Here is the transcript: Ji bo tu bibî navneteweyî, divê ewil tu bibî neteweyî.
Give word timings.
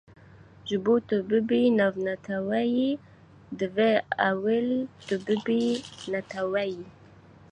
Ji 0.67 0.75
bo 0.83 0.93
tu 1.07 1.15
bibî 1.29 1.61
navneteweyî, 1.77 2.91
divê 3.59 3.93
ewil 4.29 4.69
tu 5.05 5.15
bibî 5.25 5.65
neteweyî. 6.11 6.85